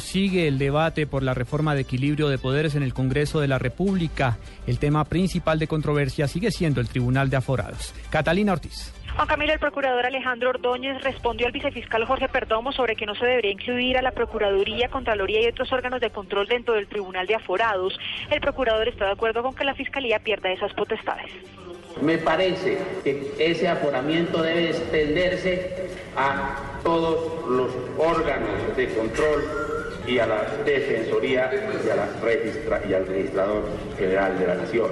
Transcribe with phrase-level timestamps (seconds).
[0.00, 3.58] Sigue el debate por la reforma de equilibrio de poderes en el Congreso de la
[3.58, 4.38] República.
[4.66, 7.94] El tema principal de controversia sigue siendo el Tribunal de Aforados.
[8.08, 8.94] Catalina Ortiz.
[9.14, 13.26] Juan Camilo, el procurador Alejandro Ordóñez respondió al vicefiscal Jorge Perdomo sobre que no se
[13.26, 17.34] debería incluir a la Procuraduría, Contraloría y otros órganos de control dentro del Tribunal de
[17.34, 17.98] Aforados.
[18.30, 21.30] El procurador está de acuerdo con que la Fiscalía pierda esas potestades.
[22.00, 29.71] Me parece que ese aforamiento debe extenderse a todos los órganos de control
[30.06, 33.64] y a la Defensoría y, al Registrador
[33.98, 34.90] General de la Nación.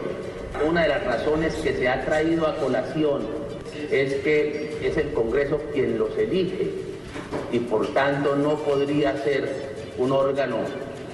[0.66, 3.22] Una de las razones que se ha traído a colación
[3.90, 6.70] es que es el Congreso quien los elige
[7.52, 9.48] y por tanto no podría ser
[9.98, 10.58] un órgano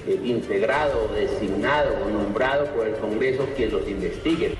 [0.07, 4.55] eh, integrado, designado o nombrado por el Congreso quien los investigue.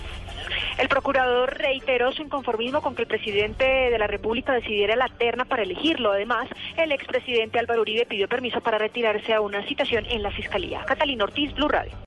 [0.77, 5.45] El procurador reiteró su inconformismo con que el presidente de la República decidiera la terna
[5.45, 6.11] para elegirlo.
[6.11, 6.47] Además,
[6.77, 10.85] el expresidente Álvaro Uribe pidió permiso para retirarse a una citación en la Fiscalía.
[10.85, 11.97] Catalina Ortiz, Blue Radio.